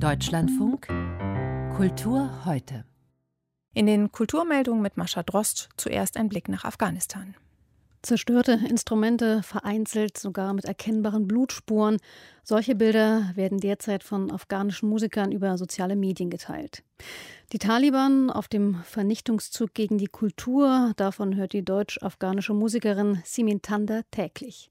Deutschlandfunk 0.00 0.88
Kultur 1.76 2.44
heute. 2.44 2.84
In 3.74 3.86
den 3.86 4.10
Kulturmeldungen 4.10 4.82
mit 4.82 4.96
Mascha 4.96 5.22
Drost 5.22 5.68
zuerst 5.76 6.16
ein 6.16 6.28
Blick 6.28 6.48
nach 6.48 6.64
Afghanistan. 6.64 7.34
Zerstörte 8.02 8.60
Instrumente, 8.68 9.42
vereinzelt 9.42 10.18
sogar 10.18 10.52
mit 10.52 10.64
erkennbaren 10.64 11.26
Blutspuren. 11.26 11.98
Solche 12.42 12.74
Bilder 12.74 13.30
werden 13.34 13.60
derzeit 13.60 14.04
von 14.04 14.30
afghanischen 14.30 14.88
Musikern 14.88 15.32
über 15.32 15.56
soziale 15.56 15.96
Medien 15.96 16.28
geteilt. 16.28 16.82
Die 17.52 17.58
Taliban 17.58 18.30
auf 18.30 18.48
dem 18.48 18.74
Vernichtungszug 18.84 19.74
gegen 19.74 19.98
die 19.98 20.06
Kultur, 20.06 20.92
davon 20.96 21.36
hört 21.36 21.52
die 21.52 21.64
deutsch-afghanische 21.64 22.54
Musikerin 22.54 23.20
Simin 23.24 23.60
Tander 23.62 24.02
täglich. 24.10 24.70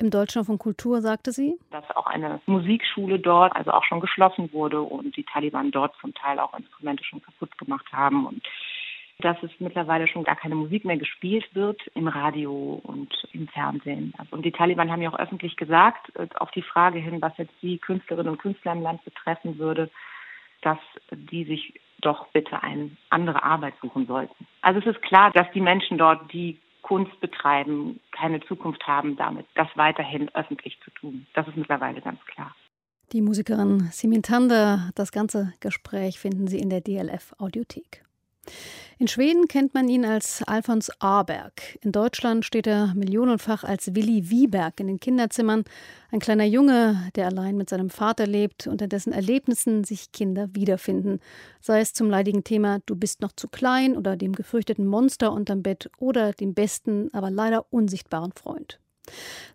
Im 0.00 0.10
Deutschland 0.10 0.46
von 0.46 0.58
Kultur 0.58 1.00
sagte 1.00 1.32
sie, 1.32 1.54
dass 1.70 1.88
auch 1.94 2.06
eine 2.06 2.40
Musikschule 2.46 3.18
dort 3.18 3.54
also 3.54 3.70
auch 3.72 3.84
schon 3.84 4.00
geschlossen 4.00 4.52
wurde 4.52 4.80
und 4.80 5.16
die 5.16 5.24
Taliban 5.24 5.70
dort 5.70 5.94
zum 6.00 6.14
Teil 6.14 6.40
auch 6.40 6.54
Instrumente 6.58 7.04
schon 7.04 7.22
kaputt 7.22 7.56
gemacht 7.58 7.86
haben 7.92 8.26
und 8.26 8.42
dass 9.20 9.40
es 9.42 9.50
mittlerweile 9.60 10.08
schon 10.08 10.24
gar 10.24 10.34
keine 10.34 10.56
Musik 10.56 10.84
mehr 10.84 10.96
gespielt 10.96 11.44
wird 11.54 11.80
im 11.94 12.08
Radio 12.08 12.80
und 12.82 13.14
im 13.32 13.46
Fernsehen. 13.48 14.12
Also, 14.18 14.34
und 14.34 14.44
die 14.44 14.50
Taliban 14.50 14.90
haben 14.90 15.02
ja 15.02 15.10
auch 15.10 15.18
öffentlich 15.18 15.56
gesagt, 15.56 16.10
äh, 16.16 16.26
auf 16.36 16.50
die 16.50 16.62
Frage 16.62 16.98
hin, 16.98 17.22
was 17.22 17.36
jetzt 17.38 17.54
die 17.62 17.78
Künstlerinnen 17.78 18.32
und 18.32 18.38
Künstler 18.38 18.72
im 18.72 18.82
Land 18.82 19.04
betreffen 19.04 19.58
würde, 19.58 19.88
dass 20.62 20.78
die 21.12 21.44
sich 21.44 21.80
doch 22.04 22.28
bitte 22.28 22.62
eine 22.62 22.90
andere 23.10 23.42
Arbeit 23.42 23.74
suchen 23.80 24.06
sollten. 24.06 24.46
Also 24.62 24.80
es 24.80 24.86
ist 24.86 25.02
klar, 25.02 25.30
dass 25.32 25.46
die 25.52 25.60
Menschen 25.60 25.98
dort, 25.98 26.32
die 26.32 26.60
Kunst 26.82 27.18
betreiben, 27.20 28.00
keine 28.12 28.40
Zukunft 28.40 28.86
haben 28.86 29.16
damit, 29.16 29.46
das 29.54 29.68
weiterhin 29.74 30.28
öffentlich 30.34 30.78
zu 30.84 30.90
tun. 30.90 31.26
Das 31.34 31.48
ist 31.48 31.56
mittlerweile 31.56 32.00
ganz 32.00 32.20
klar. 32.26 32.54
Die 33.12 33.22
Musikerin 33.22 33.88
Simin 33.90 34.22
Tander, 34.22 34.90
das 34.94 35.12
ganze 35.12 35.52
Gespräch 35.60 36.18
finden 36.18 36.46
Sie 36.46 36.58
in 36.58 36.70
der 36.70 36.80
DLF 36.80 37.34
Audiothek. 37.38 38.03
In 38.98 39.08
Schweden 39.08 39.48
kennt 39.48 39.74
man 39.74 39.88
ihn 39.88 40.04
als 40.04 40.42
Alfons 40.46 40.90
Aberg. 41.00 41.78
In 41.82 41.90
Deutschland 41.90 42.44
steht 42.44 42.66
er 42.66 42.94
millionenfach 42.94 43.64
als 43.64 43.94
Willi 43.94 44.30
Wieberg 44.30 44.78
in 44.78 44.86
den 44.86 45.00
Kinderzimmern. 45.00 45.64
Ein 46.12 46.20
kleiner 46.20 46.44
Junge, 46.44 47.10
der 47.16 47.26
allein 47.26 47.56
mit 47.56 47.68
seinem 47.68 47.90
Vater 47.90 48.26
lebt 48.26 48.66
und 48.68 48.80
in 48.80 48.88
dessen 48.88 49.12
Erlebnissen 49.12 49.82
sich 49.82 50.12
Kinder 50.12 50.48
wiederfinden. 50.52 51.18
Sei 51.60 51.80
es 51.80 51.92
zum 51.92 52.08
leidigen 52.08 52.44
Thema 52.44 52.78
Du 52.86 52.94
bist 52.94 53.20
noch 53.20 53.32
zu 53.32 53.48
klein 53.48 53.96
oder 53.96 54.16
dem 54.16 54.32
gefürchteten 54.32 54.86
Monster 54.86 55.32
unterm 55.32 55.62
Bett 55.62 55.90
oder 55.98 56.32
dem 56.32 56.54
besten, 56.54 57.12
aber 57.12 57.30
leider 57.30 57.66
unsichtbaren 57.70 58.32
Freund. 58.32 58.78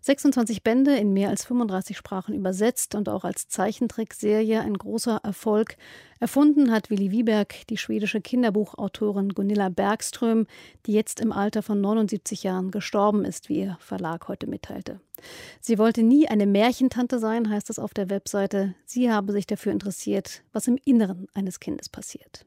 26 0.02 0.62
Bände 0.62 0.96
in 0.96 1.12
mehr 1.12 1.28
als 1.28 1.44
35 1.44 1.96
Sprachen 1.96 2.34
übersetzt 2.34 2.94
und 2.94 3.08
auch 3.08 3.24
als 3.24 3.48
Zeichentrickserie 3.48 4.60
ein 4.60 4.74
großer 4.74 5.20
Erfolg. 5.22 5.76
Erfunden 6.20 6.70
hat 6.70 6.90
Willi 6.90 7.10
Wieberg 7.10 7.66
die 7.68 7.76
schwedische 7.76 8.20
Kinderbuchautorin 8.20 9.30
Gunilla 9.30 9.68
Bergström, 9.68 10.46
die 10.86 10.92
jetzt 10.92 11.20
im 11.20 11.32
Alter 11.32 11.62
von 11.62 11.80
79 11.80 12.42
Jahren 12.42 12.70
gestorben 12.70 13.24
ist, 13.24 13.48
wie 13.48 13.60
ihr 13.60 13.78
Verlag 13.80 14.28
heute 14.28 14.46
mitteilte. 14.46 15.00
Sie 15.60 15.78
wollte 15.78 16.02
nie 16.02 16.28
eine 16.28 16.46
Märchentante 16.46 17.18
sein, 17.18 17.50
heißt 17.50 17.70
es 17.70 17.78
auf 17.78 17.94
der 17.94 18.10
Webseite. 18.10 18.74
Sie 18.86 19.10
habe 19.10 19.32
sich 19.32 19.46
dafür 19.46 19.72
interessiert, 19.72 20.42
was 20.52 20.66
im 20.66 20.78
Inneren 20.84 21.26
eines 21.34 21.60
Kindes 21.60 21.88
passiert. 21.88 22.46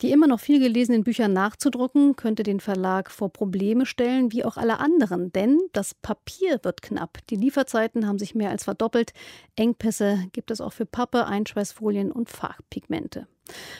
Die 0.00 0.12
immer 0.12 0.28
noch 0.28 0.38
viel 0.38 0.60
gelesenen 0.60 1.02
Bücher 1.02 1.26
nachzudrucken, 1.26 2.14
könnte 2.14 2.44
den 2.44 2.60
Verlag 2.60 3.10
vor 3.10 3.32
Probleme 3.32 3.84
stellen, 3.84 4.30
wie 4.30 4.44
auch 4.44 4.56
alle 4.56 4.78
anderen, 4.78 5.32
denn 5.32 5.58
das 5.72 5.92
Papier 5.92 6.60
wird 6.62 6.82
knapp. 6.82 7.18
Die 7.30 7.36
Lieferzeiten 7.36 8.06
haben 8.06 8.18
sich 8.18 8.36
mehr 8.36 8.50
als 8.50 8.64
verdoppelt. 8.64 9.12
Engpässe 9.56 10.26
gibt 10.32 10.52
es 10.52 10.60
auch 10.60 10.72
für 10.72 10.86
Pappe, 10.86 11.26
Einschweißfolien 11.26 12.12
und 12.12 12.30
Farbpigmente. 12.30 13.26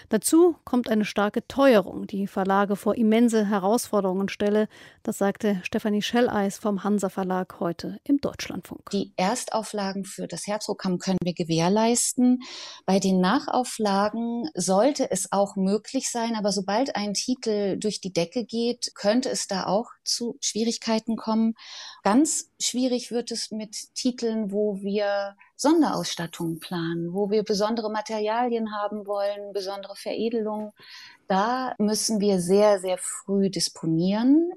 Dazu 0.08 0.56
kommt 0.64 0.88
eine 0.88 1.04
starke 1.04 1.46
Teuerung, 1.46 2.06
die 2.06 2.26
Verlage 2.26 2.76
vor 2.76 2.96
immense 2.96 3.48
Herausforderungen 3.48 4.28
stelle. 4.28 4.68
Das 5.02 5.18
sagte 5.18 5.60
Stefanie 5.64 6.02
Schelleis 6.02 6.58
vom 6.58 6.84
Hansa 6.84 7.08
Verlag 7.08 7.60
heute 7.60 7.98
im 8.04 8.20
Deutschlandfunk. 8.20 8.90
Die 8.90 9.12
Erstauflagen 9.16 10.04
für 10.04 10.26
das 10.26 10.46
Herzogkamm 10.46 10.98
können 10.98 11.18
wir 11.22 11.34
gewährleisten. 11.34 12.40
Bei 12.86 12.98
den 12.98 13.20
Nachauflagen 13.20 14.48
sollte 14.54 15.10
es 15.10 15.32
auch 15.32 15.56
möglich 15.56 16.10
sein, 16.10 16.34
aber 16.36 16.52
sobald 16.52 16.96
ein 16.96 17.14
Titel 17.14 17.78
durch 17.78 18.00
die 18.00 18.12
Decke 18.12 18.44
geht, 18.44 18.92
könnte 18.94 19.30
es 19.30 19.46
da 19.46 19.66
auch 19.66 19.86
zu 20.04 20.36
Schwierigkeiten 20.40 21.16
kommen. 21.16 21.54
Ganz 22.02 22.50
schwierig 22.60 23.10
wird 23.10 23.30
es 23.30 23.50
mit 23.50 23.94
Titeln, 23.94 24.52
wo 24.52 24.80
wir 24.80 25.36
Sonderausstattungen 25.56 26.58
planen, 26.60 27.12
wo 27.12 27.30
wir 27.30 27.42
besondere 27.42 27.90
Materialien 27.90 28.74
haben 28.74 29.06
wollen, 29.06 29.52
besondere 29.52 29.96
Veredelungen. 29.96 30.72
Da 31.26 31.74
müssen 31.78 32.20
wir 32.20 32.40
sehr, 32.40 32.78
sehr 32.80 32.98
früh 32.98 33.50
disponieren. 33.50 34.52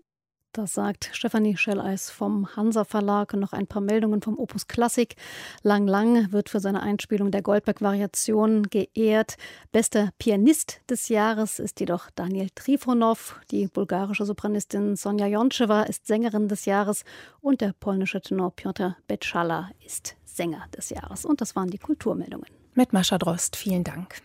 Das 0.54 0.74
sagt 0.74 1.10
Stefanie 1.14 1.56
Schelleis 1.56 2.10
vom 2.10 2.58
Hansa 2.58 2.84
Verlag. 2.84 3.34
Und 3.34 3.40
noch 3.40 3.54
ein 3.54 3.68
paar 3.68 3.82
Meldungen 3.82 4.22
vom 4.22 4.38
Opus 4.38 4.68
Klassik. 4.68 5.16
Lang 5.64 5.88
Lang 5.88 6.34
wird 6.34 6.50
für 6.50 6.60
seine 6.60 6.82
Einspielung 6.82 7.32
der 7.32 7.42
Goldberg-Variation 7.42 8.64
geehrt. 8.64 9.38
Bester 9.72 10.10
Pianist 10.20 10.82
des 10.90 11.08
Jahres 11.08 11.60
ist 11.60 11.80
jedoch 11.80 12.10
Daniel 12.16 12.50
Trifonov. 12.54 13.40
Die 13.52 13.68
bulgarische 13.68 14.26
Sopranistin 14.26 14.98
Sonja 14.98 15.28
Joncheva 15.28 15.84
ist 15.84 16.06
Sängerin 16.06 16.50
des 16.50 16.66
Jahres 16.66 17.06
und 17.40 17.62
der 17.62 17.74
polnische 17.80 18.20
Tenor 18.20 18.52
Piotr 18.54 18.98
Betschala 19.08 19.70
ist 19.86 20.18
Sänger 20.26 20.66
des 20.76 20.90
Jahres. 20.90 21.24
Und 21.24 21.40
das 21.40 21.56
waren 21.56 21.70
die 21.70 21.78
Kulturmeldungen. 21.78 22.48
Mit 22.74 22.92
Mascha 22.92 23.18
Drost, 23.18 23.56
vielen 23.56 23.86
Dank. 23.86 24.22